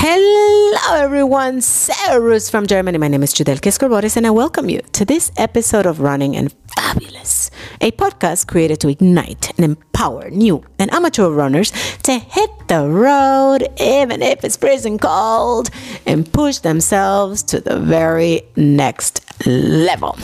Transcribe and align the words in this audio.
Hello, 0.00 1.02
everyone. 1.02 1.60
Servus 1.60 2.48
from 2.48 2.68
Germany. 2.68 2.98
My 2.98 3.08
name 3.08 3.24
is 3.24 3.34
Judel 3.34 3.58
Boris, 3.88 4.16
and 4.16 4.28
I 4.28 4.30
welcome 4.30 4.70
you 4.70 4.80
to 4.92 5.04
this 5.04 5.32
episode 5.36 5.86
of 5.86 5.98
Running 5.98 6.36
and 6.36 6.54
Fabulous, 6.76 7.50
a 7.80 7.90
podcast 7.90 8.46
created 8.46 8.78
to 8.82 8.88
ignite 8.88 9.50
and 9.56 9.64
empower 9.64 10.30
new 10.30 10.62
and 10.78 10.92
amateur 10.92 11.30
runners 11.30 11.72
to 12.04 12.12
hit 12.16 12.50
the 12.68 12.86
road, 12.88 13.66
even 13.80 14.22
if 14.22 14.44
it's 14.44 14.56
freezing 14.56 14.98
cold, 14.98 15.68
and 16.06 16.32
push 16.32 16.58
themselves 16.58 17.42
to 17.42 17.60
the 17.60 17.80
very 17.80 18.42
next 18.54 19.24
level. 19.46 20.16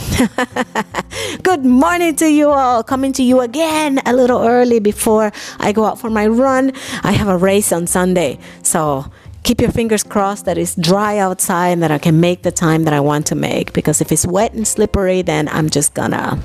Good 1.43 1.65
morning 1.65 2.15
to 2.15 2.27
you 2.27 2.49
all. 2.49 2.81
Coming 2.81 3.11
to 3.13 3.23
you 3.23 3.41
again 3.41 3.99
a 4.05 4.13
little 4.13 4.41
early 4.41 4.79
before 4.79 5.33
I 5.59 5.73
go 5.73 5.83
out 5.83 5.99
for 5.99 6.09
my 6.09 6.27
run. 6.27 6.71
I 7.03 7.11
have 7.11 7.27
a 7.27 7.37
race 7.37 7.73
on 7.73 7.87
Sunday, 7.87 8.39
so 8.63 9.11
keep 9.45 9.61
your 9.61 9.71
fingers 9.71 10.03
crossed 10.03 10.45
that 10.45 10.57
it's 10.57 10.75
dry 10.75 11.19
outside 11.19 11.69
and 11.69 11.83
that 11.83 11.91
I 11.91 11.99
can 11.99 12.19
make 12.19 12.41
the 12.41 12.51
time 12.51 12.83
that 12.85 12.93
I 12.93 12.99
want 12.99 13.27
to 13.27 13.35
make. 13.35 13.73
Because 13.73 14.01
if 14.01 14.11
it's 14.11 14.25
wet 14.25 14.53
and 14.53 14.67
slippery, 14.67 15.21
then 15.21 15.47
I'm 15.49 15.69
just 15.69 15.93
gonna 15.93 16.41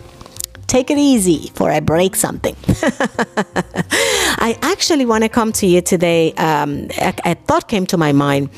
take 0.67 0.91
it 0.91 0.99
easy 0.99 1.49
before 1.49 1.71
I 1.71 1.81
break 1.81 2.15
something. 2.15 2.55
I 4.39 4.59
actually 4.63 5.07
want 5.07 5.25
to 5.25 5.31
come 5.31 5.51
to 5.53 5.67
you 5.67 5.81
today. 5.81 6.33
Um, 6.35 6.89
a, 7.01 7.15
a 7.25 7.35
thought 7.35 7.69
came 7.69 7.87
to 7.87 7.97
my 7.97 8.13
mind 8.13 8.51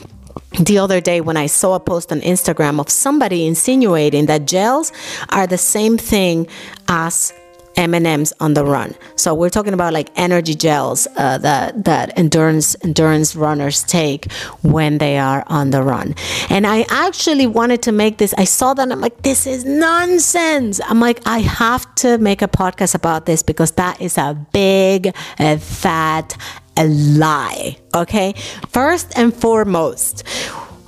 the 0.58 0.78
other 0.78 1.00
day 1.00 1.20
when 1.20 1.36
I 1.36 1.46
saw 1.46 1.74
a 1.74 1.80
post 1.80 2.10
on 2.10 2.20
Instagram 2.20 2.80
of 2.80 2.90
somebody 2.90 3.46
insinuating 3.46 4.26
that 4.26 4.46
gels 4.46 4.92
are 5.30 5.46
the 5.46 5.56
same 5.56 5.96
thing 5.96 6.48
as 6.88 7.32
M&Ms 7.76 8.32
on 8.40 8.54
the 8.54 8.64
run. 8.64 8.94
So 9.16 9.34
we're 9.34 9.50
talking 9.50 9.74
about 9.74 9.92
like 9.92 10.10
energy 10.16 10.54
gels 10.54 11.06
uh, 11.16 11.38
that 11.38 11.84
that 11.84 12.18
endurance 12.18 12.76
endurance 12.82 13.34
runners 13.34 13.82
take 13.84 14.30
when 14.62 14.98
they 14.98 15.18
are 15.18 15.44
on 15.46 15.70
the 15.70 15.82
run. 15.82 16.14
And 16.50 16.66
I 16.66 16.84
actually 16.90 17.46
wanted 17.46 17.82
to 17.82 17.92
make 17.92 18.18
this. 18.18 18.34
I 18.36 18.44
saw 18.44 18.74
that 18.74 18.90
I'm 18.90 19.00
like, 19.00 19.22
this 19.22 19.46
is 19.46 19.64
nonsense. 19.64 20.80
I'm 20.86 21.00
like, 21.00 21.20
I 21.26 21.38
have 21.38 21.92
to 21.96 22.18
make 22.18 22.42
a 22.42 22.48
podcast 22.48 22.94
about 22.94 23.26
this 23.26 23.42
because 23.42 23.72
that 23.72 24.00
is 24.00 24.18
a 24.18 24.34
big, 24.52 25.14
uh, 25.38 25.56
fat 25.58 26.36
a 26.76 26.86
lie. 26.86 27.76
Okay. 27.94 28.34
First 28.70 29.12
and 29.18 29.34
foremost 29.34 30.26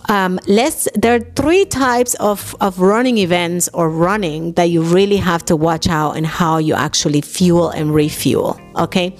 um, 0.09 0.39
let's 0.47 0.89
there 0.95 1.15
are 1.15 1.21
three 1.21 1.65
types 1.65 2.15
of, 2.15 2.55
of 2.61 2.81
running 2.81 3.19
events 3.19 3.69
or 3.73 3.91
running 3.91 4.53
that 4.53 4.65
you 4.65 4.83
really 4.83 5.17
have 5.17 5.45
to 5.47 5.57
watch 5.57 5.89
out 5.89 6.17
and 6.17 6.27
how 6.27 6.59
you 6.59 6.75
actually 6.75 7.21
fuel 7.21 7.71
and 7.71 7.95
refuel 7.95 8.61
okay? 8.77 9.11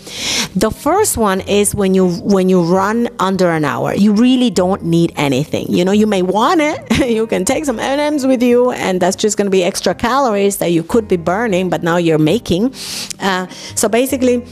The 0.57 0.71
first 0.71 1.17
one 1.17 1.41
is 1.43 1.75
when 1.75 1.95
you 1.95 2.09
when 2.09 2.49
you 2.49 2.63
run 2.63 3.09
under 3.19 3.51
an 3.51 3.65
hour. 3.65 3.95
You 3.95 4.13
really 4.13 4.51
don't 4.51 4.85
need 4.85 5.13
anything. 5.17 5.67
You 5.69 5.85
know 5.85 5.93
you 5.93 6.07
may 6.07 6.23
want 6.23 6.61
it. 6.61 6.81
You 7.15 7.27
can 7.27 7.45
take 7.45 7.65
some 7.65 7.79
M&Ms 7.79 8.27
with 8.27 8.43
you 8.43 8.71
and 8.73 8.99
that's 8.99 9.15
just 9.15 9.37
going 9.37 9.45
to 9.45 9.51
be 9.51 9.63
extra 9.63 9.95
calories 9.95 10.57
that 10.57 10.73
you 10.73 10.83
could 10.83 11.07
be 11.07 11.17
burning 11.17 11.69
but 11.69 11.83
now 11.83 11.97
you're 11.97 12.19
making. 12.19 12.75
Uh, 13.21 13.47
so 13.75 13.89
basically 13.89 14.43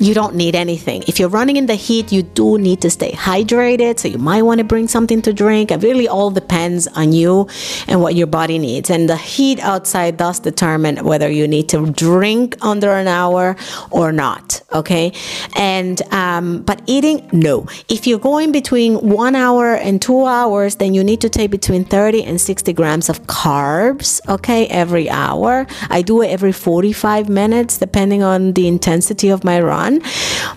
you 0.00 0.14
don't 0.14 0.34
need 0.34 0.54
anything. 0.54 1.02
If 1.08 1.18
you're 1.18 1.28
running 1.28 1.56
in 1.56 1.66
the 1.66 1.74
heat, 1.74 2.12
you 2.12 2.22
do 2.22 2.58
need 2.58 2.80
to 2.82 2.90
stay 2.90 3.12
hydrated. 3.12 3.98
So 3.98 4.08
you 4.08 4.18
might 4.18 4.42
want 4.42 4.58
to 4.58 4.64
bring 4.64 4.86
something 4.88 5.22
to 5.22 5.32
drink. 5.32 5.70
It 5.70 5.82
really 5.82 6.06
all 6.06 6.30
depends 6.30 6.86
on 6.88 7.12
you 7.12 7.48
and 7.88 8.00
what 8.00 8.14
your 8.14 8.26
body 8.26 8.58
needs. 8.58 8.90
And 8.90 9.08
the 9.08 9.16
heat 9.16 9.58
outside 9.60 10.16
does 10.16 10.38
determine 10.38 11.04
whether 11.04 11.28
you 11.28 11.48
need 11.48 11.68
to 11.70 11.90
drink 11.90 12.56
under 12.62 12.92
an 12.92 13.08
hour 13.08 13.56
or 13.90 14.12
not. 14.12 14.62
Okay. 14.72 15.12
And, 15.56 16.00
um, 16.12 16.62
but 16.62 16.82
eating, 16.86 17.28
no. 17.32 17.66
If 17.88 18.06
you're 18.06 18.18
going 18.18 18.52
between 18.52 18.94
one 18.96 19.34
hour 19.34 19.74
and 19.74 20.00
two 20.00 20.26
hours, 20.26 20.76
then 20.76 20.94
you 20.94 21.02
need 21.02 21.20
to 21.22 21.28
take 21.28 21.50
between 21.50 21.84
30 21.84 22.24
and 22.24 22.40
60 22.40 22.72
grams 22.72 23.08
of 23.08 23.22
carbs. 23.22 24.20
Okay. 24.28 24.66
Every 24.68 25.10
hour. 25.10 25.66
I 25.90 26.02
do 26.02 26.22
it 26.22 26.28
every 26.28 26.52
45 26.52 27.28
minutes, 27.28 27.78
depending 27.78 28.22
on 28.22 28.52
the 28.52 28.68
intensity 28.68 29.30
of 29.30 29.42
my 29.42 29.60
run. 29.60 29.87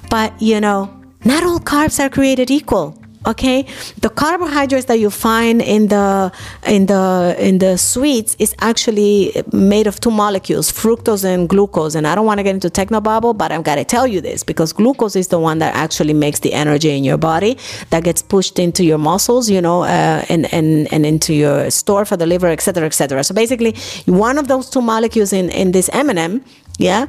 But, 0.10 0.30
you 0.42 0.60
know, 0.60 0.90
not 1.26 1.44
all 1.44 1.60
carbs 1.60 2.00
are 2.00 2.10
created 2.10 2.50
equal 2.52 3.02
okay? 3.26 3.66
The 4.00 4.10
carbohydrates 4.10 4.86
that 4.86 5.00
you 5.00 5.10
find 5.10 5.62
in 5.62 5.88
the 5.88 6.32
in 6.66 6.88
the 6.88 7.36
in 7.40 7.60
the 7.60 7.78
sweets 7.78 8.36
is 8.40 8.56
actually 8.60 9.32
made 9.52 9.88
of 9.88 10.00
two 10.00 10.12
molecules 10.12 10.72
fructose 10.72 11.24
and 11.24 11.48
glucose. 11.48 11.96
And 11.96 12.08
i 12.08 12.16
don't 12.16 12.26
want 12.26 12.40
to 12.40 12.44
get 12.44 12.56
into 12.56 12.70
technobabble 12.70 13.38
but 13.38 13.52
i've 13.52 13.64
got 13.64 13.76
to 13.76 13.84
tell 13.84 14.08
you 14.08 14.22
this 14.22 14.44
because 14.44 14.74
glucose 14.74 15.16
is 15.16 15.28
the 15.28 15.40
one 15.40 15.60
that 15.60 15.76
actually 15.76 16.14
makes 16.14 16.40
the 16.40 16.54
energy 16.54 16.90
in 16.90 17.04
your 17.04 17.18
body 17.18 17.58
that 17.90 18.04
gets 18.04 18.22
pushed 18.22 18.60
into 18.60 18.84
your 18.84 18.98
muscles 18.98 19.50
you 19.50 19.62
know 19.62 19.84
uh, 19.84 20.26
and, 20.30 20.52
and 20.54 20.92
and 20.92 21.06
into 21.06 21.34
your 21.34 21.70
store 21.70 22.06
for 22.06 22.18
the 22.18 22.26
liver 22.26 22.48
etc 22.48 22.86
etc 22.86 23.24
so 23.24 23.34
basically 23.34 23.76
one 24.06 24.38
of 24.38 24.48
those 24.48 24.70
two 24.70 24.82
molecules 24.82 25.34
in 25.34 25.50
in 25.50 25.72
this 25.72 25.90
m&m 25.94 26.44
yeah? 26.82 27.06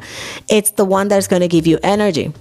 It's 0.49 0.71
the 0.73 0.85
one 0.85 1.09
that's 1.09 1.27
going 1.27 1.43
to 1.43 1.49
give 1.49 1.67
you 1.67 1.79
energy. 1.83 2.33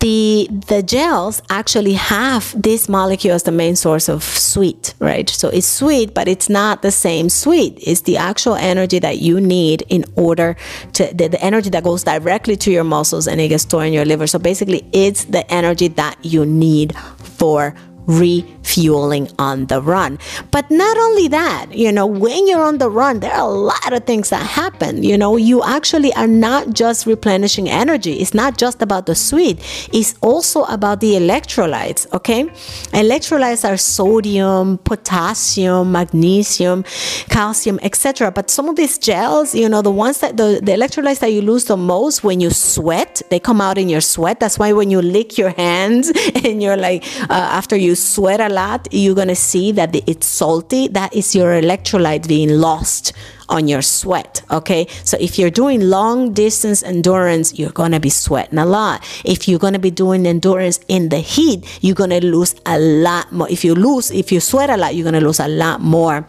The 0.00 0.48
the 0.68 0.80
gels 0.80 1.42
actually 1.50 1.94
have 1.94 2.54
this 2.62 2.88
molecule 2.88 3.34
as 3.34 3.42
the 3.42 3.50
main 3.50 3.74
source 3.74 4.08
of 4.08 4.22
sweet 4.22 4.94
right? 5.00 5.28
So 5.28 5.48
it's 5.48 5.66
sweet 5.66 6.14
but 6.14 6.28
it's 6.28 6.48
not 6.48 6.82
the 6.82 6.92
same 6.92 7.28
sweet. 7.28 7.76
It's 7.84 8.02
the 8.02 8.16
actual 8.16 8.54
energy 8.54 9.00
that 9.00 9.18
you 9.18 9.40
need 9.40 9.82
in 9.88 10.04
order 10.14 10.56
to 10.92 11.12
the, 11.12 11.26
the 11.26 11.42
energy 11.42 11.70
that 11.70 11.82
goes 11.82 12.04
directly 12.04 12.54
to 12.58 12.70
your 12.70 12.84
muscles 12.84 13.26
and 13.26 13.40
it 13.40 13.48
gets 13.48 13.64
stored 13.64 13.88
in 13.88 13.92
your 13.92 14.04
liver. 14.04 14.28
So 14.28 14.38
basically 14.38 14.88
it's 14.92 15.24
the 15.24 15.50
energy 15.52 15.88
that 15.88 16.16
you 16.24 16.46
need 16.46 16.94
for 17.38 17.74
refueling 18.08 19.28
on 19.38 19.66
the 19.66 19.82
run. 19.82 20.18
But 20.50 20.70
not 20.70 20.96
only 20.96 21.28
that, 21.28 21.66
you 21.72 21.92
know, 21.92 22.06
when 22.06 22.48
you're 22.48 22.62
on 22.62 22.78
the 22.78 22.90
run, 22.90 23.20
there 23.20 23.32
are 23.32 23.46
a 23.46 23.52
lot 23.52 23.92
of 23.92 24.04
things 24.04 24.30
that 24.30 24.42
happen. 24.42 25.02
You 25.04 25.18
know, 25.18 25.36
you 25.36 25.62
actually 25.62 26.12
are 26.14 26.26
not 26.26 26.72
just 26.72 27.04
replenishing 27.06 27.68
energy, 27.68 28.14
it's 28.14 28.32
not 28.32 28.56
just 28.56 28.80
about 28.80 29.06
the 29.06 29.14
sweet, 29.14 29.58
it's 29.92 30.14
also 30.22 30.64
about 30.64 31.00
the 31.00 31.12
electrolytes, 31.12 32.10
okay? 32.14 32.44
Electrolytes 32.96 33.68
are 33.68 33.76
sodium, 33.76 34.78
potassium, 34.78 35.92
magnesium, 35.92 36.84
calcium, 37.28 37.78
etc. 37.82 38.30
But 38.30 38.48
some 38.48 38.68
of 38.70 38.76
these 38.76 38.96
gels, 38.96 39.54
you 39.54 39.68
know, 39.68 39.82
the 39.82 39.90
ones 39.90 40.20
that 40.20 40.38
the, 40.38 40.60
the 40.62 40.72
electrolytes 40.72 41.18
that 41.18 41.32
you 41.32 41.42
lose 41.42 41.66
the 41.66 41.76
most 41.76 42.24
when 42.24 42.40
you 42.40 42.50
sweat, 42.50 43.20
they 43.28 43.38
come 43.38 43.60
out 43.60 43.76
in 43.76 43.90
your 43.90 44.00
sweat. 44.00 44.40
That's 44.40 44.58
why 44.58 44.72
when 44.72 44.90
you 44.90 45.02
lick 45.02 45.36
your 45.36 45.50
hands 45.50 46.10
and 46.42 46.62
you're 46.62 46.76
like, 46.76 47.04
uh, 47.28 47.34
after 47.58 47.76
you 47.76 47.97
sweat 47.98 48.40
a 48.40 48.48
lot, 48.48 48.88
you're 48.90 49.14
going 49.14 49.28
to 49.28 49.36
see 49.36 49.72
that 49.72 49.94
it's 49.94 50.26
salty. 50.26 50.88
That 50.88 51.14
is 51.14 51.34
your 51.34 51.60
electrolyte 51.60 52.26
being 52.28 52.50
lost 52.50 53.12
on 53.48 53.68
your 53.68 53.82
sweat. 53.82 54.42
Okay. 54.50 54.86
So 55.04 55.16
if 55.20 55.38
you're 55.38 55.50
doing 55.50 55.80
long 55.80 56.32
distance 56.32 56.82
endurance, 56.82 57.58
you're 57.58 57.72
going 57.72 57.92
to 57.92 58.00
be 58.00 58.10
sweating 58.10 58.58
a 58.58 58.66
lot. 58.66 59.02
If 59.24 59.48
you're 59.48 59.58
going 59.58 59.72
to 59.72 59.78
be 59.78 59.90
doing 59.90 60.26
endurance 60.26 60.80
in 60.88 61.08
the 61.08 61.18
heat, 61.18 61.66
you're 61.82 61.94
going 61.94 62.10
to 62.10 62.24
lose 62.24 62.54
a 62.66 62.78
lot 62.78 63.32
more. 63.32 63.48
If 63.50 63.64
you 63.64 63.74
lose, 63.74 64.10
if 64.10 64.32
you 64.32 64.40
sweat 64.40 64.70
a 64.70 64.76
lot, 64.76 64.94
you're 64.94 65.04
going 65.04 65.20
to 65.20 65.26
lose 65.26 65.40
a 65.40 65.48
lot 65.48 65.80
more 65.80 66.26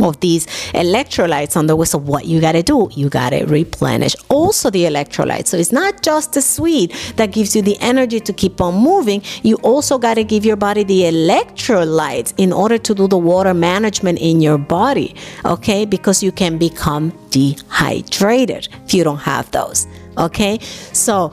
of 0.00 0.20
these 0.20 0.46
electrolytes 0.74 1.56
on 1.56 1.66
the 1.66 1.74
whistle 1.74 2.00
what 2.00 2.26
you 2.26 2.40
got 2.40 2.52
to 2.52 2.62
do 2.62 2.88
you 2.92 3.08
got 3.08 3.30
to 3.30 3.44
replenish 3.46 4.14
also 4.28 4.70
the 4.70 4.84
electrolytes. 4.84 5.48
So 5.48 5.56
it's 5.56 5.72
not 5.72 6.02
just 6.02 6.32
the 6.32 6.42
sweet 6.42 6.92
that 7.16 7.32
gives 7.32 7.56
you 7.56 7.62
the 7.62 7.76
energy 7.80 8.20
to 8.20 8.32
keep 8.32 8.60
on 8.60 8.74
moving 8.74 9.22
you 9.42 9.56
also 9.56 9.98
got 9.98 10.14
to 10.14 10.24
give 10.24 10.44
your 10.44 10.56
body 10.56 10.84
the 10.84 11.02
electrolytes 11.02 12.34
in 12.36 12.52
order 12.52 12.78
to 12.78 12.94
do 12.94 13.08
the 13.08 13.18
water 13.18 13.54
management 13.54 14.18
in 14.20 14.40
your 14.40 14.58
body 14.58 15.14
okay? 15.44 15.84
Because 15.84 16.22
you 16.22 16.32
can 16.32 16.58
become 16.58 17.12
dehydrated 17.30 18.68
if 18.84 18.94
you 18.94 19.04
don't 19.04 19.18
have 19.18 19.50
those 19.50 19.86
okay? 20.16 20.58
So 20.92 21.32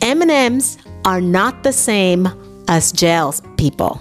m&ms 0.00 0.78
are 1.04 1.20
not 1.20 1.62
the 1.62 1.72
same 1.72 2.28
as 2.68 2.92
gels 2.92 3.42
people. 3.56 4.00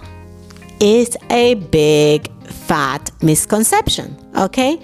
It's 0.79 1.15
a 1.29 1.55
big 1.55 2.32
fat 2.67 3.11
misconception 3.21 4.17
okay? 4.35 4.79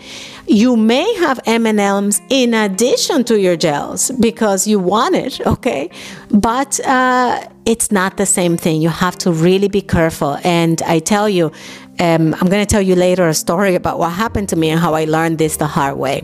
You 0.48 0.76
may 0.76 1.14
have 1.16 1.40
m&ms 1.46 2.22
in 2.30 2.54
addition 2.54 3.24
to 3.26 3.40
your 3.40 3.56
gels 3.56 4.12
because 4.12 4.68
you 4.68 4.80
want 4.80 5.16
it 5.16 5.42
okay? 5.46 5.90
But 6.30 6.80
uh, 6.86 7.48
it's 7.66 7.92
not 7.92 8.18
the 8.18 8.26
same 8.26 8.58
thing. 8.58 8.82
You 8.82 8.90
have 8.90 9.18
to 9.20 9.32
really 9.32 9.68
be 9.68 9.82
careful. 9.82 10.38
And 10.44 10.82
i 10.84 11.00
tell 11.00 11.30
you 11.30 11.52
um, 12.00 12.34
i'm 12.40 12.48
going 12.50 12.66
to 12.66 12.72
tell 12.76 12.82
you 12.82 12.96
later 12.96 13.28
a 13.28 13.34
story 13.34 13.76
about 13.76 14.00
what 14.00 14.12
happened 14.12 14.50
to 14.50 14.56
me 14.56 14.70
and 14.70 14.80
how 14.80 14.94
i 14.94 15.06
learned 15.06 15.38
this 15.38 15.58
the 15.58 15.68
hard 15.68 15.98
way 15.98 16.24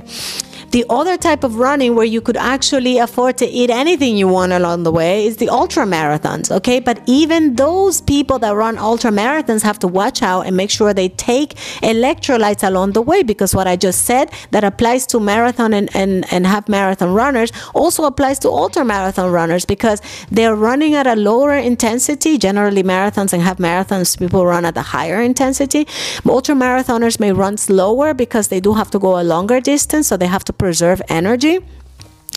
The 0.75 0.83
other 0.89 1.15
type 1.15 1.45
of 1.45 1.55
running 1.55 1.95
where 1.95 2.03
you 2.05 2.19
could 2.19 2.35
actually 2.35 2.97
afford 2.97 3.37
to 3.37 3.45
eat 3.45 3.69
anything 3.69 4.17
you 4.17 4.27
want 4.27 4.51
along 4.51 4.83
the 4.83 4.91
way 4.91 5.25
is 5.25 5.37
the 5.37 5.47
ultra 5.47 5.85
marathons, 5.85 6.51
okay? 6.51 6.81
But 6.81 7.01
even 7.05 7.55
those 7.55 8.01
people 8.01 8.39
that 8.39 8.53
run 8.53 8.77
ultra 8.77 9.09
marathons 9.09 9.61
have 9.61 9.79
to 9.79 9.87
watch 9.87 10.21
out 10.21 10.41
and 10.41 10.57
make 10.57 10.69
sure 10.69 10.93
they 10.93 11.07
take 11.07 11.53
electrolytes 11.81 12.67
along 12.67 12.91
the 12.91 13.01
way 13.01 13.23
because 13.23 13.55
what 13.55 13.67
I 13.67 13.77
just 13.77 14.03
said 14.03 14.31
that 14.51 14.65
applies 14.65 15.07
to 15.07 15.19
marathon 15.21 15.73
and, 15.73 15.89
and, 15.95 16.25
and 16.29 16.45
half 16.45 16.67
marathon 16.67 17.13
runners 17.13 17.53
also 17.73 18.03
applies 18.03 18.37
to 18.39 18.49
ultra 18.49 18.83
marathon 18.83 19.31
runners 19.31 19.63
because 19.63 20.01
they're 20.29 20.57
running 20.57 20.93
at 20.93 21.07
a 21.07 21.15
lower 21.15 21.55
intensity. 21.55 22.37
Generally, 22.37 22.83
marathons 22.83 23.31
and 23.31 23.41
half 23.41 23.59
marathons, 23.59 24.19
people 24.19 24.45
run 24.45 24.65
at 24.65 24.75
a 24.75 24.81
higher 24.81 25.21
intensity. 25.21 25.87
Ultra 26.25 26.53
marathoners 26.53 27.17
may 27.17 27.31
run 27.31 27.55
slower 27.55 28.13
because 28.13 28.49
they 28.49 28.59
do 28.59 28.73
have 28.73 28.91
to 28.91 28.99
go 28.99 29.17
a 29.17 29.23
longer 29.23 29.61
distance, 29.61 30.09
so 30.09 30.17
they 30.17 30.27
have 30.27 30.43
to 30.43 30.64
preserve 30.65 30.99
energy. 31.09 31.59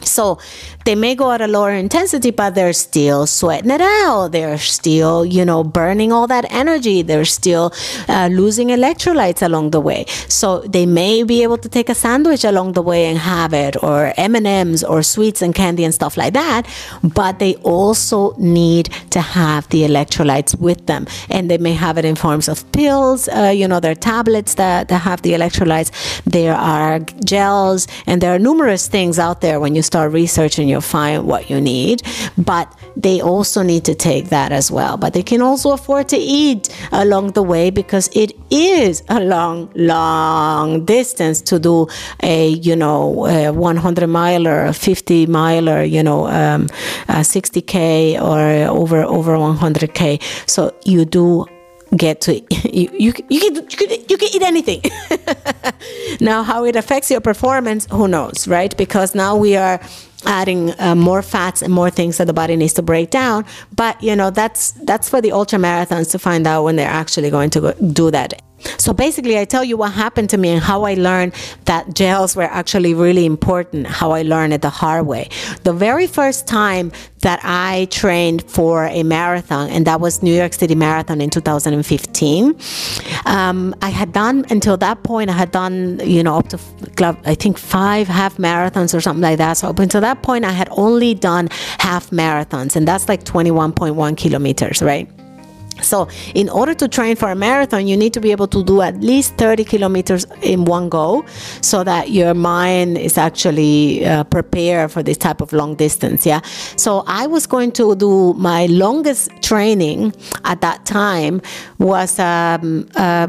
So 0.05 0.39
they 0.85 0.95
may 0.95 1.15
go 1.15 1.31
at 1.33 1.41
a 1.41 1.47
lower 1.47 1.73
intensity, 1.73 2.31
but 2.31 2.55
they're 2.55 2.73
still 2.73 3.27
sweating 3.27 3.71
it 3.71 3.81
out. 3.81 4.29
They're 4.29 4.59
still, 4.59 5.25
you 5.25 5.45
know, 5.45 5.63
burning 5.63 6.13
all 6.13 6.27
that 6.29 6.51
energy. 6.51 7.03
They're 7.03 7.25
still 7.25 7.73
uh, 8.09 8.29
losing 8.33 8.69
electrolytes 8.69 9.43
along 9.43 9.71
the 9.71 9.81
way. 9.81 10.07
So 10.29 10.61
they 10.61 10.87
may 10.87 11.23
be 11.25 11.43
able 11.43 11.59
to 11.59 11.69
take 11.69 11.89
a 11.89 11.95
sandwich 11.95 12.45
along 12.45 12.73
the 12.73 12.83
way 12.83 13.07
and 13.07 13.19
have 13.19 13.53
it, 13.53 13.83
or 13.83 14.15
M 14.17 14.35
and 14.35 14.47
M's, 14.47 14.83
or 14.83 15.03
sweets 15.03 15.43
and 15.43 15.55
candy 15.55 15.85
and 15.85 15.95
stuff 15.95 16.17
like 16.17 16.33
that. 16.35 16.67
But 17.03 17.39
they 17.39 17.57
also 17.57 18.35
need 18.39 18.87
to 19.11 19.21
have 19.21 19.69
the 19.69 19.83
electrolytes 19.83 20.59
with 20.59 20.87
them, 20.87 21.07
and 21.29 21.51
they 21.51 21.59
may 21.59 21.75
have 21.75 21.99
it 21.99 22.05
in 22.05 22.15
forms 22.15 22.49
of 22.49 22.71
pills. 22.73 23.29
Uh, 23.29 23.53
you 23.55 23.69
know, 23.69 23.81
there 23.81 23.93
are 23.93 23.95
tablets 23.95 24.55
that, 24.55 24.89
that 24.89 24.99
have 24.99 25.23
the 25.23 25.33
electrolytes. 25.33 25.91
There 26.25 26.55
are 26.55 27.01
gels, 27.25 27.87
and 28.07 28.23
there 28.23 28.35
are 28.35 28.39
numerous 28.39 28.89
things 28.89 29.19
out 29.19 29.41
there 29.41 29.61
when 29.61 29.75
you 29.75 29.83
start 29.89 30.13
researching, 30.13 30.69
you'll 30.69 30.91
find 30.99 31.27
what 31.27 31.49
you 31.51 31.59
need. 31.61 32.03
But 32.37 32.67
they 32.97 33.21
also 33.21 33.63
need 33.63 33.85
to 33.91 33.95
take 33.95 34.29
that 34.37 34.53
as 34.53 34.71
well. 34.71 34.97
But 34.97 35.15
they 35.15 35.23
can 35.23 35.41
also 35.43 35.73
afford 35.73 36.09
to 36.15 36.17
eat 36.17 36.69
along 36.93 37.33
the 37.33 37.43
way 37.43 37.71
because 37.71 38.07
it 38.13 38.33
is 38.51 39.03
a 39.09 39.21
long, 39.21 39.71
long 39.75 40.85
distance 40.85 41.41
to 41.51 41.59
do 41.59 41.87
a, 42.23 42.49
you 42.69 42.77
know, 42.77 43.27
a 43.27 43.51
100 43.51 44.07
miler, 44.07 44.73
50 44.73 45.27
miler, 45.27 45.83
you 45.83 46.03
know, 46.03 46.29
um, 46.29 46.67
60K 47.09 48.21
or 48.21 48.69
over, 48.69 49.03
over 49.03 49.33
100K. 49.37 50.23
So 50.47 50.75
you 50.85 51.05
do 51.05 51.47
get 51.97 52.21
to 52.23 52.35
you 52.73 52.91
you, 52.93 53.13
you 53.29 53.41
can 53.41 53.55
you 53.57 53.77
can, 53.77 53.91
you 54.09 54.17
can 54.19 54.29
eat 54.35 54.43
anything. 54.43 54.83
Now 56.21 56.43
how 56.43 56.65
it 56.65 56.75
affects 56.77 57.11
your 57.11 57.21
performance 57.21 57.87
who 57.91 58.09
knows 58.09 58.49
right? 58.49 58.77
Because 58.77 59.15
now 59.15 59.37
we 59.37 59.57
are 59.57 59.81
adding 60.27 60.73
uh, 60.81 60.95
more 60.95 61.23
fats 61.23 61.63
and 61.63 61.73
more 61.73 61.91
things 61.91 62.19
that 62.19 62.27
the 62.27 62.33
body 62.33 62.57
needs 62.57 62.75
to 62.75 62.83
break 62.83 63.11
down. 63.11 63.45
But 63.75 64.03
you 64.03 64.17
know 64.17 64.31
that's 64.31 64.73
that's 64.73 65.09
for 65.09 65.21
the 65.21 65.33
ultra 65.33 65.59
marathons 65.59 66.11
to 66.13 66.19
find 66.19 66.47
out 66.47 66.65
when 66.65 66.77
they're 66.77 66.89
actually 66.89 67.31
going 67.31 67.51
to 67.51 67.75
do 67.93 68.11
that 68.11 68.43
so 68.79 68.93
basically, 68.93 69.39
I 69.39 69.45
tell 69.45 69.65
you 69.65 69.77
what 69.77 69.93
happened 69.93 70.31
to 70.31 70.39
me 70.39 70.51
and 70.51 70.63
how 70.63 70.85
I 70.85 70.95
learned 70.95 71.35
that 71.65 71.95
gels 71.95 72.35
were 72.37 72.43
actually 72.43 72.95
really 72.95 73.25
important, 73.25 73.87
how 73.87 74.13
I 74.13 74.23
learned 74.23 74.53
it 74.53 74.63
the 74.63 74.71
hard 74.71 75.07
way. 75.07 75.29
The 75.65 75.73
very 75.73 76.07
first 76.07 76.47
time 76.47 76.93
that 77.21 77.41
I 77.43 77.89
trained 77.91 78.49
for 78.51 78.87
a 78.87 79.03
marathon, 79.03 79.71
and 79.71 79.87
that 79.87 80.01
was 80.01 80.23
New 80.23 80.35
York 80.35 80.53
City 80.53 80.75
Marathon 80.75 81.21
in 81.21 81.31
2015, 81.31 82.57
um, 83.27 83.75
I 83.83 83.91
had 83.91 84.13
done, 84.13 84.45
until 84.51 84.77
that 84.77 85.03
point, 85.03 85.31
I 85.31 85.35
had 85.35 85.51
done, 85.51 86.01
you 86.05 86.23
know, 86.23 86.37
up 86.39 86.49
to, 86.49 86.59
I 87.25 87.35
think, 87.35 87.59
five 87.59 88.09
half 88.09 88.37
marathons 88.37 88.95
or 88.95 89.01
something 89.01 89.23
like 89.23 89.39
that. 89.39 89.55
So 89.55 89.69
up 89.69 89.79
until 89.79 90.01
that 90.01 90.23
point, 90.23 90.45
I 90.45 90.53
had 90.53 90.69
only 90.73 91.15
done 91.15 91.49
half 91.79 92.11
marathons, 92.11 92.77
and 92.77 92.87
that's 92.87 93.09
like 93.09 93.25
21.1 93.25 94.17
kilometers, 94.17 94.83
right? 94.83 95.09
So, 95.83 96.09
in 96.35 96.49
order 96.49 96.75
to 96.75 96.89
train 96.89 97.17
for 97.17 97.31
a 97.31 97.35
marathon, 97.35 97.87
you 97.87 97.97
need 97.97 98.13
to 98.15 98.21
be 98.21 98.31
able 98.31 98.49
to 98.49 98.63
do 98.65 98.83
at 98.83 99.01
least 99.01 99.37
30 99.37 99.65
kilometers 99.65 100.27
in 100.43 100.65
one 100.65 100.89
go 100.89 101.25
so 101.61 101.85
that 101.85 102.11
your 102.11 102.35
mind 102.35 102.99
is 102.99 103.19
actually 103.19 104.05
uh, 104.05 104.25
prepared 104.25 104.91
for 104.91 105.03
this 105.03 105.17
type 105.17 105.41
of 105.41 105.53
long 105.53 105.75
distance. 105.75 106.27
Yeah. 106.27 106.41
So, 106.77 107.05
I 107.07 107.27
was 107.27 107.47
going 107.47 107.73
to 107.73 107.95
do 107.97 108.35
my 108.35 108.67
longest 108.67 109.31
training 109.43 110.15
at 110.45 110.61
that 110.61 110.85
time 110.85 111.41
was 111.79 112.19
um, 112.19 112.89
uh, 112.97 113.27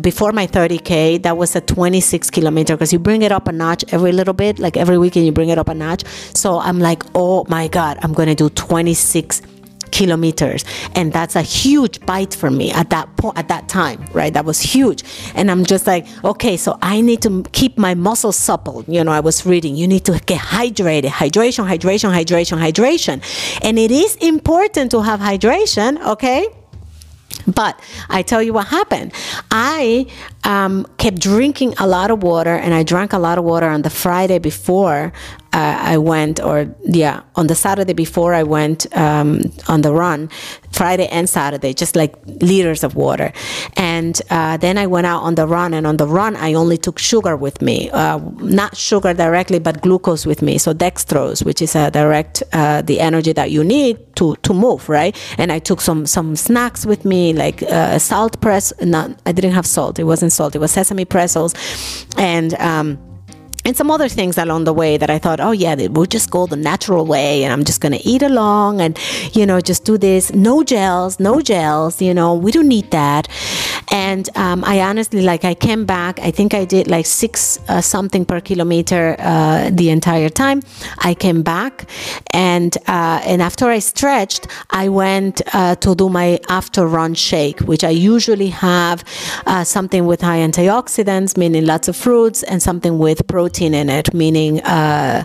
before 0.00 0.32
my 0.32 0.46
30K, 0.46 1.22
that 1.22 1.36
was 1.36 1.54
a 1.56 1.60
26 1.60 2.30
kilometer 2.30 2.74
because 2.74 2.92
you 2.92 2.98
bring 2.98 3.22
it 3.22 3.32
up 3.32 3.48
a 3.48 3.52
notch 3.52 3.84
every 3.92 4.12
little 4.12 4.34
bit, 4.34 4.58
like 4.58 4.76
every 4.76 4.98
weekend 4.98 5.26
you 5.26 5.32
bring 5.32 5.48
it 5.48 5.58
up 5.58 5.68
a 5.68 5.74
notch. 5.74 6.04
So, 6.34 6.58
I'm 6.58 6.78
like, 6.78 7.02
oh 7.14 7.44
my 7.48 7.68
God, 7.68 7.98
I'm 8.02 8.12
going 8.12 8.28
to 8.28 8.34
do 8.34 8.48
26 8.50 9.42
kilometers. 9.92 10.64
And 10.94 11.12
that's 11.12 11.36
a 11.36 11.42
huge 11.42 12.00
bite 12.06 12.34
for 12.34 12.50
me 12.50 12.70
at 12.72 12.90
that 12.90 13.16
point 13.16 13.38
at 13.38 13.48
that 13.48 13.68
time 13.68 14.04
right? 14.12 14.32
That 14.32 14.44
was 14.44 14.60
huge. 14.60 15.02
And 15.34 15.50
i'm 15.50 15.64
just 15.64 15.86
like 15.86 16.06
okay 16.24 16.56
so 16.56 16.78
i 16.82 17.00
need 17.00 17.22
to 17.22 17.42
keep 17.52 17.78
my 17.78 17.94
muscles 17.94 18.36
supple. 18.36 18.84
You 18.88 19.04
know 19.04 19.12
i 19.12 19.20
was 19.20 19.46
reading 19.46 19.76
you 19.76 19.86
need 19.86 20.04
to 20.06 20.18
get 20.26 20.40
hydrated. 20.40 21.10
Hydration 21.22 21.66
hydration 21.68 22.10
hydration 22.12 22.58
hydration. 22.58 23.16
And 23.62 23.78
it 23.78 23.90
is 23.90 24.16
important 24.16 24.90
to 24.92 25.02
have 25.02 25.20
hydration 25.20 26.04
okay 26.06 26.46
but 27.46 27.78
I 28.08 28.22
tell 28.22 28.42
you 28.42 28.52
what 28.52 28.68
happened. 28.68 29.12
I 29.50 30.06
um, 30.44 30.86
kept 30.98 31.18
drinking 31.20 31.74
a 31.78 31.86
lot 31.86 32.10
of 32.10 32.22
water, 32.22 32.54
and 32.54 32.74
I 32.74 32.82
drank 32.82 33.12
a 33.12 33.18
lot 33.18 33.38
of 33.38 33.44
water 33.44 33.68
on 33.68 33.82
the 33.82 33.90
Friday 33.90 34.38
before 34.38 35.12
uh, 35.52 35.78
I 35.80 35.98
went, 35.98 36.40
or 36.40 36.74
yeah, 36.82 37.22
on 37.36 37.46
the 37.46 37.54
Saturday 37.54 37.92
before 37.92 38.32
I 38.34 38.42
went 38.42 38.86
um, 38.96 39.42
on 39.68 39.82
the 39.82 39.92
run, 39.92 40.30
Friday 40.72 41.06
and 41.08 41.28
Saturday, 41.28 41.74
just 41.74 41.96
like 41.96 42.14
liters 42.26 42.82
of 42.84 42.94
water. 42.94 43.32
And 43.76 44.20
uh, 44.30 44.56
then 44.56 44.78
I 44.78 44.86
went 44.86 45.06
out 45.06 45.22
on 45.22 45.34
the 45.34 45.46
run, 45.46 45.74
and 45.74 45.86
on 45.86 45.96
the 45.96 46.06
run, 46.06 46.36
I 46.36 46.54
only 46.54 46.78
took 46.78 46.98
sugar 46.98 47.36
with 47.36 47.62
me, 47.62 47.90
uh, 47.90 48.18
not 48.38 48.76
sugar 48.76 49.14
directly, 49.14 49.58
but 49.58 49.82
glucose 49.82 50.26
with 50.26 50.42
me. 50.42 50.58
So 50.58 50.72
dextrose, 50.74 51.44
which 51.44 51.62
is 51.62 51.76
a 51.76 51.90
direct 51.90 52.42
uh, 52.52 52.82
the 52.82 53.00
energy 53.00 53.32
that 53.32 53.50
you 53.50 53.64
need 53.64 53.98
to 54.16 54.36
to 54.42 54.54
move, 54.54 54.88
right? 54.88 55.16
And 55.38 55.52
I 55.52 55.58
took 55.58 55.80
some 55.80 56.06
some 56.06 56.36
snacks 56.36 56.86
with 56.86 57.04
me, 57.04 57.32
like 57.32 57.62
uh, 57.62 57.98
salt 57.98 58.40
press. 58.40 58.72
Not, 58.80 59.10
I 59.26 59.32
didn't 59.32 59.52
have 59.52 59.66
salt. 59.66 59.98
It 59.98 60.04
wasn't 60.04 60.32
salt. 60.32 60.54
It 60.54 60.58
was 60.58 60.70
sesame 60.70 61.04
pretzels, 61.04 61.54
and. 62.16 62.54
Um, 62.54 63.11
and 63.64 63.76
some 63.76 63.90
other 63.90 64.08
things 64.08 64.38
along 64.38 64.64
the 64.64 64.72
way 64.72 64.96
that 64.96 65.08
I 65.08 65.18
thought, 65.18 65.40
oh 65.40 65.52
yeah, 65.52 65.74
we'll 65.88 66.06
just 66.06 66.30
go 66.30 66.46
the 66.46 66.56
natural 66.56 67.06
way, 67.06 67.44
and 67.44 67.52
I'm 67.52 67.64
just 67.64 67.80
gonna 67.80 68.00
eat 68.02 68.22
along, 68.22 68.80
and 68.80 68.98
you 69.32 69.46
know, 69.46 69.60
just 69.60 69.84
do 69.84 69.96
this. 69.96 70.32
No 70.34 70.64
gels, 70.64 71.20
no 71.20 71.40
gels. 71.40 72.02
You 72.02 72.12
know, 72.12 72.34
we 72.34 72.50
don't 72.50 72.68
need 72.68 72.90
that. 72.90 73.28
And 73.92 74.28
um, 74.36 74.64
I 74.64 74.80
honestly, 74.80 75.22
like, 75.22 75.44
I 75.44 75.54
came 75.54 75.84
back. 75.84 76.18
I 76.18 76.30
think 76.30 76.54
I 76.54 76.64
did 76.64 76.88
like 76.88 77.06
six 77.06 77.60
uh, 77.68 77.80
something 77.80 78.24
per 78.24 78.40
kilometer 78.40 79.16
uh, 79.18 79.70
the 79.72 79.90
entire 79.90 80.28
time. 80.28 80.62
I 80.98 81.14
came 81.14 81.42
back, 81.42 81.88
and 82.32 82.76
uh, 82.88 83.20
and 83.24 83.40
after 83.42 83.68
I 83.68 83.78
stretched, 83.78 84.48
I 84.70 84.88
went 84.88 85.40
uh, 85.54 85.76
to 85.76 85.94
do 85.94 86.08
my 86.08 86.40
after 86.48 86.86
run 86.86 87.14
shake, 87.14 87.60
which 87.60 87.84
I 87.84 87.90
usually 87.90 88.48
have 88.48 89.04
uh, 89.46 89.62
something 89.62 90.06
with 90.06 90.20
high 90.20 90.38
antioxidants, 90.38 91.36
meaning 91.36 91.64
lots 91.64 91.86
of 91.86 91.94
fruits, 91.94 92.42
and 92.42 92.60
something 92.60 92.98
with 92.98 93.24
protein 93.28 93.51
protein 93.52 93.74
in 93.74 93.90
it, 93.90 94.14
meaning 94.14 94.62
uh, 94.62 95.24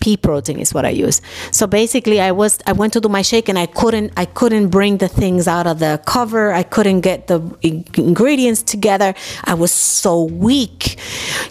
pea 0.00 0.16
protein 0.16 0.58
is 0.58 0.72
what 0.72 0.86
I 0.86 0.90
use. 0.90 1.20
So 1.50 1.66
basically, 1.66 2.18
I 2.18 2.32
was 2.32 2.58
I 2.66 2.72
went 2.72 2.94
to 2.94 3.00
do 3.00 3.08
my 3.08 3.22
shake 3.22 3.50
and 3.50 3.58
I 3.58 3.66
couldn't 3.66 4.12
I 4.16 4.24
couldn't 4.24 4.68
bring 4.68 4.98
the 4.98 5.08
things 5.08 5.46
out 5.46 5.66
of 5.66 5.78
the 5.78 6.00
cover. 6.06 6.52
I 6.52 6.62
couldn't 6.62 7.02
get 7.02 7.26
the 7.26 7.40
ingredients 7.62 8.62
together. 8.62 9.14
I 9.44 9.54
was 9.54 9.72
so 9.72 10.24
weak, 10.24 10.98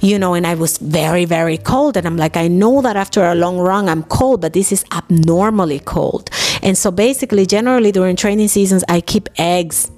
you 0.01 0.17
know, 0.17 0.33
and 0.33 0.47
I 0.47 0.55
was 0.55 0.79
very 0.79 1.25
very 1.25 1.57
cold. 1.57 1.95
And 1.95 2.07
I'm 2.07 2.17
like, 2.17 2.35
I 2.37 2.47
know 2.47 2.81
that 2.81 2.95
after 2.95 3.23
a 3.23 3.35
long 3.35 3.59
run 3.59 3.87
I'm 3.87 4.03
cold, 4.03 4.41
but 4.41 4.53
this 4.53 4.71
is 4.71 4.83
abnormally 4.91 5.79
cold. 5.79 6.31
And 6.63 6.75
so 6.75 6.89
basically, 6.91 7.45
generally 7.45 7.91
during 7.91 8.15
training 8.15 8.47
seasons, 8.47 8.83
I 8.89 9.01
keep 9.01 9.29
eggs 9.37 9.91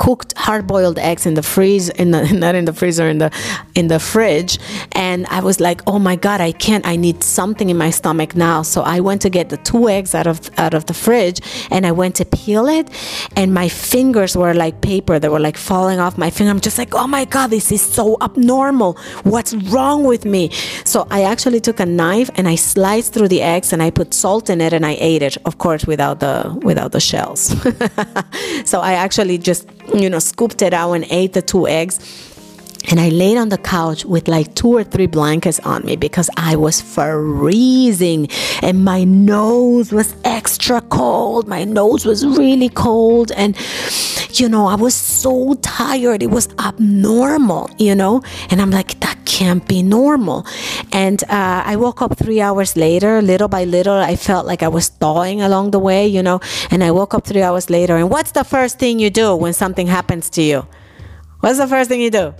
cooked 0.00 0.32
hard-boiled 0.36 0.98
eggs 0.98 1.26
in 1.26 1.34
the 1.34 1.42
freeze 1.42 1.90
in 1.90 2.10
the 2.10 2.22
not 2.44 2.54
in 2.54 2.64
the 2.64 2.72
freezer 2.72 3.06
in 3.08 3.18
the 3.18 3.30
in 3.74 3.88
the 3.88 4.00
fridge 4.00 4.58
and 5.00 5.26
I 5.28 5.40
was 5.40 5.60
like 5.60 5.80
oh 5.86 5.98
my 5.98 6.14
god 6.14 6.40
I 6.42 6.52
can't 6.52 6.86
I 6.86 6.94
need 6.96 7.24
something 7.24 7.70
in 7.70 7.78
my 7.78 7.90
stomach 7.90 8.36
now. 8.36 8.62
So 8.62 8.82
I 8.82 9.00
went 9.00 9.22
to 9.22 9.30
get 9.30 9.48
the 9.48 9.56
two 9.56 9.88
eggs 9.88 10.14
out 10.14 10.26
of 10.26 10.38
out 10.58 10.74
of 10.74 10.84
the 10.90 10.94
fridge 11.04 11.38
and 11.70 11.86
I 11.86 11.92
went 11.92 12.14
to 12.16 12.24
peel 12.26 12.66
it. 12.78 12.86
And 13.34 13.54
my 13.54 13.68
fingers 13.68 14.36
were 14.36 14.54
like 14.64 14.82
paper. 14.82 15.18
They 15.18 15.30
were 15.30 15.44
like 15.48 15.56
falling 15.56 15.98
off 16.04 16.18
my 16.18 16.30
finger. 16.30 16.50
I'm 16.50 16.60
just 16.60 16.76
like 16.76 16.94
oh 16.94 17.06
my 17.06 17.24
god 17.24 17.48
this 17.48 17.72
is 17.72 17.80
so 17.80 18.18
abnormal. 18.20 18.92
What's 19.22 19.54
wrong 19.72 20.04
with 20.04 20.24
me? 20.24 20.50
So 20.84 21.06
I 21.10 21.22
actually 21.22 21.60
took 21.60 21.80
a 21.80 21.86
knife 21.86 22.28
and 22.34 22.46
I 22.46 22.56
sliced 22.56 23.14
through 23.14 23.28
the 23.28 23.40
eggs 23.40 23.72
and 23.72 23.82
I 23.82 23.90
put 23.90 24.12
salt 24.12 24.50
in 24.50 24.60
it 24.60 24.72
and 24.74 24.84
I 24.84 24.96
ate 25.00 25.22
it 25.22 25.38
of 25.46 25.56
course 25.56 25.86
without 25.86 26.20
the 26.20 26.34
without 26.62 26.92
the 26.92 27.00
shells. 27.00 27.42
So 28.70 28.80
I 28.80 28.92
actually 28.92 29.38
just 29.38 29.66
you 29.94 30.08
know, 30.08 30.18
scooped 30.18 30.62
it 30.62 30.72
out 30.72 30.92
and 30.92 31.04
ate 31.10 31.32
the 31.32 31.42
two 31.42 31.66
eggs 31.66 31.98
and 32.88 32.98
I 32.98 33.08
laid 33.10 33.36
on 33.36 33.50
the 33.50 33.58
couch 33.58 34.04
with 34.04 34.26
like 34.26 34.54
two 34.54 34.74
or 34.74 34.84
three 34.84 35.06
blankets 35.06 35.60
on 35.60 35.84
me 35.84 35.96
because 35.96 36.30
I 36.36 36.56
was 36.56 36.80
freezing 36.80 38.28
and 38.62 38.84
my 38.84 39.04
nose 39.04 39.92
was 39.92 40.14
extra 40.24 40.80
cold. 40.80 41.46
My 41.46 41.64
nose 41.64 42.06
was 42.06 42.26
really 42.26 42.68
cold. 42.68 43.32
And, 43.32 43.56
you 44.32 44.48
know, 44.48 44.66
I 44.66 44.74
was 44.74 44.94
so 44.94 45.54
tired. 45.54 46.22
It 46.22 46.30
was 46.30 46.48
abnormal, 46.58 47.70
you 47.78 47.94
know? 47.94 48.22
And 48.50 48.60
I'm 48.62 48.70
like, 48.70 48.98
that 49.00 49.18
can't 49.24 49.66
be 49.68 49.82
normal. 49.82 50.46
And 50.92 51.22
uh, 51.24 51.62
I 51.66 51.76
woke 51.76 52.02
up 52.02 52.16
three 52.16 52.40
hours 52.40 52.76
later, 52.76 53.20
little 53.22 53.48
by 53.48 53.64
little. 53.64 53.94
I 53.94 54.16
felt 54.16 54.46
like 54.46 54.62
I 54.62 54.68
was 54.68 54.88
thawing 54.88 55.42
along 55.42 55.72
the 55.72 55.78
way, 55.78 56.06
you 56.06 56.22
know? 56.22 56.40
And 56.70 56.82
I 56.82 56.90
woke 56.90 57.14
up 57.14 57.24
three 57.24 57.42
hours 57.42 57.68
later. 57.68 57.96
And 57.96 58.10
what's 58.10 58.32
the 58.32 58.44
first 58.44 58.78
thing 58.78 58.98
you 58.98 59.10
do 59.10 59.36
when 59.36 59.52
something 59.52 59.86
happens 59.86 60.30
to 60.30 60.42
you? 60.42 60.66
What's 61.40 61.58
the 61.58 61.66
first 61.66 61.88
thing 61.88 62.00
you 62.00 62.10
do? 62.10 62.34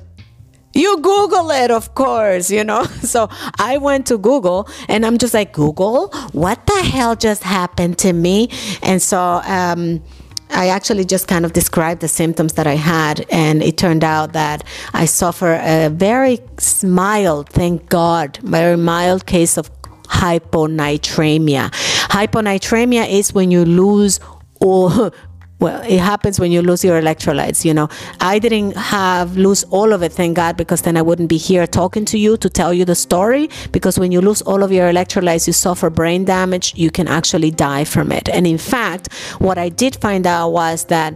You 0.73 0.97
google 0.97 1.51
it 1.51 1.71
of 1.71 1.95
course 1.95 2.51
you 2.51 2.65
know. 2.65 2.85
So 3.11 3.29
i 3.59 3.77
went 3.77 4.07
to 4.07 4.19
google 4.19 4.69
and 4.89 5.05
i'm 5.05 5.19
just 5.19 5.35
like 5.35 5.53
google? 5.53 6.09
What 6.33 6.67
the 6.67 6.83
hell 6.83 7.17
just 7.17 7.43
happened 7.43 7.99
to 7.99 8.13
me? 8.13 8.49
And 8.83 9.01
so 9.03 9.19
um, 9.45 10.03
I 10.51 10.69
actually 10.69 11.05
just 11.05 11.29
kind 11.29 11.45
of 11.45 11.53
described 11.53 12.01
the 12.01 12.09
symptoms 12.09 12.55
that 12.55 12.67
I 12.67 12.75
had, 12.75 13.27
and 13.31 13.63
it 13.63 13.77
turned 13.77 14.03
out 14.03 14.33
that 14.33 14.65
I 14.95 15.05
suffer 15.05 15.61
a 15.63 15.89
very 15.91 16.41
mild, 16.83 17.49
thank 17.51 17.89
God, 17.89 18.39
very 18.43 18.77
mild 18.77 19.27
case 19.27 19.57
of 19.57 19.71
hyponatremia. 20.05 21.71
Hyponatremia 22.09 23.09
is 23.09 23.33
when 23.33 23.51
you 23.51 23.65
lose 23.65 24.19
all 24.61 25.11
well 25.61 25.81
it 25.83 25.99
happens 25.99 26.41
when 26.41 26.51
you 26.51 26.63
lose 26.63 26.85
your 26.85 27.01
electrolytes 27.01 27.65
you 27.65 27.75
know. 27.75 27.89
I 28.21 28.39
didn't 28.39 28.77
have 28.77 29.37
lose 29.37 29.65
all 29.65 29.93
of 29.93 30.03
it 30.03 30.13
thank 30.13 30.37
god 30.37 30.57
because 30.57 30.83
then 30.83 30.97
i 30.97 31.03
wouldn't 31.03 31.29
be 31.29 31.37
here 31.37 31.67
talking 31.67 32.05
to 32.07 32.19
you 32.19 32.37
to 32.39 32.49
tell 32.49 32.73
you 32.75 32.85
the 32.85 32.95
story 32.95 33.49
because 33.73 33.99
when 33.99 34.13
you 34.13 34.21
lose 34.21 34.43
all 34.43 34.63
of 34.63 34.73
your 34.73 34.91
electrolytes 34.91 35.47
you 35.47 35.53
suffer 35.53 35.91
brain 35.91 36.25
damage 36.25 36.75
you 36.77 36.91
can 36.91 37.07
actually 37.09 37.51
die 37.51 37.85
from 37.85 38.11
it. 38.13 38.29
And 38.29 38.47
in 38.47 38.59
fact 38.59 39.13
what 39.39 39.59
i 39.59 39.69
did 39.69 39.97
find 39.97 40.27
out 40.27 40.51
was 40.51 40.85
that 40.85 41.15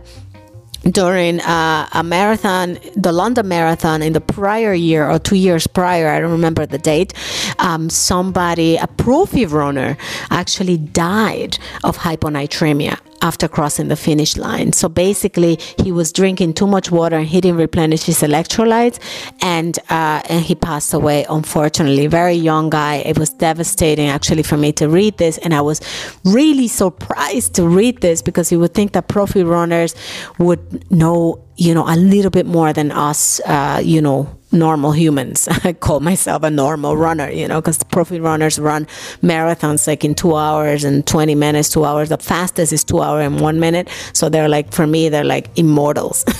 during 0.90 1.40
uh, 1.40 1.88
a 1.92 2.02
marathon, 2.02 2.78
the 2.94 3.12
London 3.12 3.48
Marathon 3.48 4.02
in 4.02 4.12
the 4.12 4.20
prior 4.20 4.74
year 4.74 5.08
or 5.08 5.18
two 5.18 5.36
years 5.36 5.66
prior, 5.66 6.08
I 6.08 6.20
don't 6.20 6.30
remember 6.30 6.66
the 6.66 6.78
date, 6.78 7.14
um, 7.58 7.88
somebody, 7.88 8.76
a 8.76 8.86
profi 8.86 9.50
runner, 9.50 9.96
actually 10.30 10.76
died 10.76 11.58
of 11.84 11.96
hyponatremia 11.96 12.98
after 13.24 13.48
crossing 13.48 13.88
the 13.88 13.96
finish 13.96 14.36
line. 14.36 14.72
So 14.72 14.88
basically, 14.88 15.58
he 15.82 15.90
was 15.90 16.12
drinking 16.12 16.54
too 16.54 16.66
much 16.66 16.90
water 16.90 17.16
and 17.16 17.26
he 17.26 17.40
didn't 17.40 17.56
replenish 17.56 18.04
his 18.04 18.20
electrolytes, 18.20 18.98
and 19.40 19.76
uh, 19.88 20.20
and 20.28 20.44
he 20.44 20.54
passed 20.54 20.94
away. 20.94 21.26
Unfortunately, 21.28 22.06
very 22.06 22.34
young 22.34 22.70
guy. 22.70 22.96
It 22.96 23.18
was 23.18 23.30
devastating 23.30 24.08
actually 24.08 24.44
for 24.44 24.56
me 24.56 24.70
to 24.72 24.88
read 24.88 25.16
this, 25.18 25.38
and 25.38 25.52
I 25.54 25.62
was 25.62 25.80
really 26.24 26.68
surprised 26.68 27.54
to 27.54 27.66
read 27.66 28.00
this 28.00 28.22
because 28.22 28.52
you 28.52 28.60
would 28.60 28.74
think 28.74 28.92
that 28.92 29.08
profi 29.08 29.42
runners 29.44 29.94
would 30.38 30.62
know 30.90 31.43
you 31.56 31.74
know 31.74 31.84
a 31.86 31.96
little 31.96 32.30
bit 32.30 32.46
more 32.46 32.72
than 32.72 32.90
us 32.90 33.40
uh, 33.46 33.80
you 33.82 34.00
know 34.00 34.28
normal 34.52 34.92
humans. 34.92 35.48
I 35.64 35.72
call 35.72 36.00
myself 36.00 36.42
a 36.44 36.50
normal 36.50 36.96
runner 36.96 37.28
you 37.30 37.48
know 37.48 37.60
because 37.60 37.78
profi 37.78 38.22
runners 38.22 38.58
run 38.58 38.86
marathons 39.22 39.86
like 39.86 40.04
in 40.04 40.14
two 40.14 40.36
hours 40.36 40.84
and 40.84 41.06
20 41.06 41.34
minutes 41.34 41.68
two 41.68 41.84
hours. 41.84 42.08
The 42.08 42.18
fastest 42.18 42.72
is 42.72 42.84
two 42.84 43.00
hours 43.00 43.26
and 43.26 43.40
one 43.40 43.60
minute. 43.60 43.88
So 44.12 44.28
they're 44.28 44.48
like 44.48 44.72
for 44.72 44.86
me 44.86 45.08
they're 45.08 45.24
like 45.24 45.50
immortals. 45.58 46.24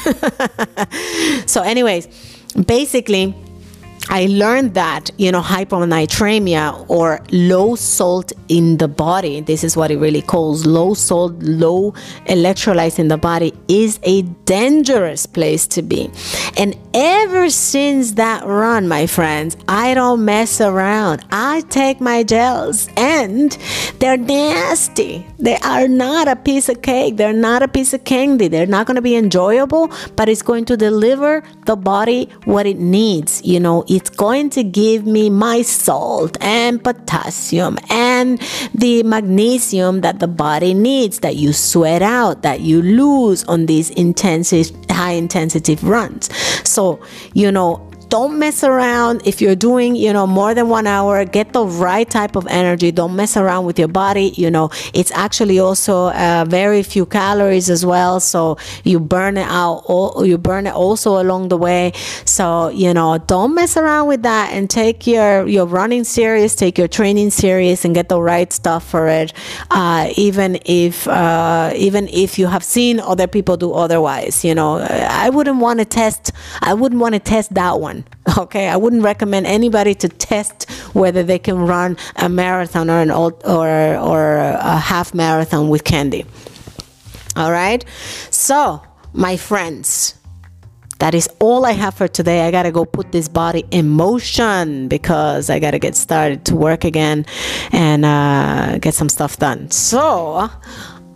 So 1.47 1.63
anyways 1.63 2.09
basically 2.67 3.35
I 4.09 4.27
learned 4.27 4.75
that, 4.75 5.11
you 5.17 5.33
know, 5.33 5.41
hyponatremia 5.41 6.87
or 6.89 7.21
low 7.33 7.75
salt 7.75 8.33
in 8.49 8.77
the 8.77 8.89
body, 8.89 9.41
this 9.41 9.65
is 9.65 9.77
what 9.77 9.91
it 9.91 9.99
really 9.99 10.23
calls 10.23 10.67
low 10.67 10.95
salt, 10.95 11.35
low 11.41 11.93
electrolytes 12.27 12.99
in 12.99 13.09
the 13.09 13.17
body, 13.17 13.53
is 13.69 13.99
a 14.03 14.23
dangerous 14.45 15.27
place 15.27 15.67
to 15.69 15.83
be. 15.83 16.11
And 16.57 16.77
ever 16.93 17.51
since 17.51 18.13
that 18.13 18.45
run, 18.45 18.89
my 18.89 19.07
friends, 19.07 19.57
I 19.69 19.95
don't 19.95 20.25
mess 20.25 20.61
around. 20.61 21.25
I 21.31 21.63
take 21.63 22.01
my 22.01 22.23
gels 22.23 22.89
and 22.97 23.57
they're 23.99 24.17
nasty. 24.17 25.27
They 25.39 25.57
are 25.59 25.89
not 25.89 26.29
a 26.29 26.37
piece 26.37 26.69
of 26.69 26.83
cake. 26.83 27.17
They're 27.17 27.33
not 27.33 27.63
a 27.63 27.69
piece 27.69 27.95
of 27.95 28.05
candy. 28.05 28.49
They're 28.49 28.67
not 28.67 28.87
going 28.87 28.97
to 28.97 29.03
be 29.03 29.17
enjoyable, 29.17 29.91
but 30.17 30.29
it's 30.29 30.43
going 30.43 30.67
to 30.67 30.77
deliver 30.77 31.43
the 31.67 31.77
body 31.77 32.29
what 32.45 32.67
it 32.67 32.79
needs. 32.79 33.43
You 33.45 33.61
know, 33.61 33.85
it's 33.95 34.11
going 34.11 34.51
to 34.51 34.65
give 34.65 35.07
me 35.07 35.31
my 35.31 35.63
salt 35.63 36.37
and 36.41 36.83
potassium 36.83 37.79
and 37.91 38.41
the 38.75 39.05
magnesium 39.05 40.01
that 40.01 40.19
the 40.19 40.27
body 40.27 40.75
needs, 40.75 41.21
that 41.21 41.37
you 41.37 41.53
sweat 41.53 42.03
out, 42.03 42.43
that 42.43 42.61
you 42.61 42.83
lose 42.83 43.45
on 43.45 43.67
these 43.67 43.91
intensive, 43.91 44.73
high 44.91 45.13
intensity 45.13 45.77
runs. 45.77 46.35
So, 46.69 47.01
you 47.35 47.53
know, 47.53 47.89
don't 48.15 48.39
mess 48.39 48.63
around. 48.63 49.23
If 49.25 49.41
you're 49.43 49.57
doing 49.57 49.97
you 49.97 50.13
know 50.13 50.25
more 50.25 50.55
than 50.55 50.69
one 50.69 50.87
hour 50.87 51.25
get 51.25 51.53
the 51.53 51.67
right 51.67 52.09
type 52.09 52.37
of 52.37 52.47
energy. 52.47 52.93
Don't 52.93 53.17
mess 53.17 53.37
around 53.37 53.65
with 53.65 53.77
your 53.77 53.89
body. 53.89 54.33
You 54.37 54.51
know 54.53 54.71
it's 55.01 55.11
actually 55.11 55.59
also 55.59 56.11
uh, 56.11 56.45
very 56.47 56.85
few 56.85 57.07
calories 57.07 57.69
as 57.69 57.85
well. 57.85 58.21
So 58.21 58.57
you 58.85 59.01
burn 59.01 59.37
it 59.37 59.49
out 59.49 59.83
all, 59.87 60.25
you 60.25 60.39
burn 60.39 60.69
it 60.69 60.75
also 60.75 61.21
along 61.21 61.49
the 61.49 61.57
way. 61.57 61.91
So 62.25 62.69
you 62.69 62.95
know 62.95 63.19
don't 63.19 63.53
mess 63.53 63.77
around 63.77 64.07
with 64.07 64.23
that 64.23 64.53
and 64.53 64.71
take 64.71 65.09
your 65.09 65.49
your 65.49 65.67
running 65.67 66.05
serious 66.05 66.55
take 66.55 66.79
your 66.79 66.89
training 66.89 67.31
serious 67.31 67.85
and 67.85 67.97
get 67.97 68.09
the 68.09 68.21
right 68.23 68.53
stuff 68.53 68.89
for 68.89 69.09
it. 69.09 69.33
Uh, 69.73 70.13
even 70.17 70.61
if 70.67 71.09
uh, 71.09 71.73
even 71.75 72.07
if 72.09 72.39
you 72.39 72.47
have 72.47 72.63
seen 72.63 73.01
other 73.01 73.27
people 73.27 73.57
do 73.57 73.73
otherwise 73.73 74.45
you 74.45 74.55
know. 74.55 74.79
I 75.25 75.31
wouldn't 75.31 75.59
want 75.59 75.79
to 75.81 75.85
test 75.85 76.33
i 76.61 76.75
wouldn't 76.75 77.01
want 77.01 77.15
to 77.15 77.19
test 77.19 77.55
that 77.55 77.81
one 77.81 78.04
Okay, 78.39 78.69
I 78.69 78.77
wouldn't 78.77 79.03
recommend 79.03 79.47
anybody 79.47 79.95
to 79.97 80.09
test 80.09 80.71
whether 80.95 81.23
they 81.23 81.39
can 81.39 81.59
run 81.59 81.97
a 82.17 82.29
marathon 82.29 82.89
or 82.91 83.01
an 83.01 83.11
old, 83.11 83.35
or 83.45 83.69
or 83.97 84.37
a 84.39 84.79
half 84.79 85.15
marathon 85.15 85.69
with 85.69 85.85
candy. 85.85 86.25
All 87.37 87.53
right, 87.53 87.85
so 88.31 88.83
my 89.13 89.37
friends. 89.37 90.15
That 91.01 91.13
is 91.13 91.29
all 91.41 91.67
I 91.67 91.73
have 91.73 91.95
for 91.95 92.07
today. 92.09 92.47
I 92.47 92.51
gotta 92.53 92.71
go 92.71 92.85
put 92.85 93.11
this 93.11 93.29
body 93.29 93.65
in 93.73 93.89
motion 93.89 94.89
because 94.89 95.51
I 95.51 95.59
gotta 95.59 95.81
get 95.81 95.97
started 95.97 96.45
to 96.47 96.57
work 96.57 96.85
again 96.85 97.27
and 97.73 98.05
uh, 98.05 98.79
get 98.79 98.95
some 98.95 99.09
stuff 99.09 99.37
done. 99.37 99.71
So, 99.73 100.49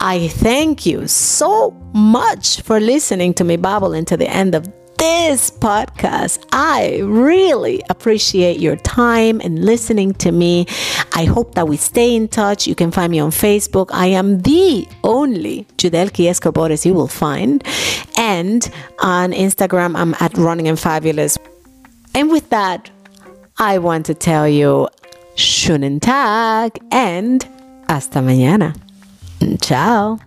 I 0.00 0.28
thank 0.28 0.84
you 0.84 1.06
so 1.06 1.70
much 1.94 2.60
for 2.62 2.80
listening 2.80 3.34
to 3.34 3.44
me 3.44 3.56
babble 3.56 3.94
into 3.94 4.16
the 4.16 4.28
end 4.28 4.54
of 4.56 4.66
this 4.98 5.50
podcast. 5.50 6.44
I 6.52 7.00
really 7.04 7.82
appreciate 7.88 8.60
your 8.60 8.76
time 8.76 9.40
and 9.40 9.64
listening 9.64 10.14
to 10.14 10.32
me. 10.32 10.66
I 11.14 11.24
hope 11.24 11.54
that 11.54 11.68
we 11.68 11.76
stay 11.76 12.14
in 12.14 12.28
touch. 12.28 12.66
You 12.66 12.74
can 12.74 12.90
find 12.90 13.10
me 13.10 13.18
on 13.20 13.30
Facebook. 13.30 13.88
I 13.92 14.06
am 14.08 14.42
the 14.42 14.86
only 15.04 15.66
Judelki 15.76 16.26
Escobares 16.28 16.84
you 16.84 16.94
will 16.94 17.08
find. 17.08 17.64
And 18.16 18.68
on 19.00 19.32
Instagram, 19.32 19.96
I'm 19.96 20.14
at 20.20 20.36
Running 20.36 20.68
and 20.68 20.78
Fabulous. 20.78 21.38
And 22.14 22.30
with 22.30 22.50
that, 22.50 22.90
I 23.58 23.78
want 23.78 24.06
to 24.06 24.14
tell 24.14 24.48
you, 24.48 24.88
schönen 25.36 26.00
Tag 26.00 26.78
and 26.90 27.44
hasta 27.88 28.20
mañana. 28.20 28.74
Ciao. 29.60 30.18